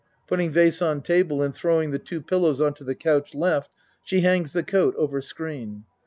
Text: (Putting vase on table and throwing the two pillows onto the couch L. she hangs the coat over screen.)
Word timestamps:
(Putting 0.25 0.49
vase 0.49 0.81
on 0.81 1.03
table 1.03 1.43
and 1.43 1.53
throwing 1.53 1.91
the 1.91 1.99
two 1.99 2.21
pillows 2.23 2.59
onto 2.59 2.83
the 2.83 2.95
couch 2.95 3.35
L. 3.35 3.63
she 4.01 4.21
hangs 4.21 4.51
the 4.51 4.63
coat 4.63 4.95
over 4.97 5.21
screen.) 5.21 5.83